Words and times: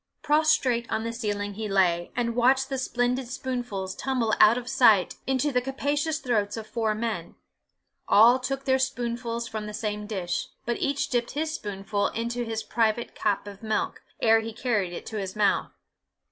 Prostrate 0.23 0.89
on 0.91 1.03
the 1.03 1.13
ceiling 1.13 1.53
he 1.53 1.69
lay 1.69 2.09
and 2.15 2.35
watched 2.35 2.69
the 2.69 2.79
splendid 2.79 3.27
spoonfuls 3.27 3.93
tumble 3.93 4.33
out 4.39 4.57
of 4.57 4.67
sight 4.67 5.17
into 5.27 5.51
the 5.51 5.61
capacious 5.61 6.17
throats 6.17 6.57
of 6.57 6.65
four 6.65 6.95
men; 6.95 7.35
all 8.07 8.39
took 8.39 8.65
their 8.65 8.79
spoonfuls 8.79 9.47
from 9.47 9.67
the 9.67 9.75
same 9.75 10.07
dish, 10.07 10.47
but 10.65 10.79
each 10.81 11.09
dipped 11.09 11.33
his 11.33 11.53
spoonful 11.53 12.07
into 12.07 12.43
his 12.43 12.63
private 12.63 13.13
caup 13.13 13.45
of 13.45 13.61
milk, 13.61 14.01
ere 14.19 14.39
he 14.39 14.53
carried 14.53 14.91
it 14.91 15.05
to 15.05 15.19
his 15.19 15.35
mouth. 15.35 15.71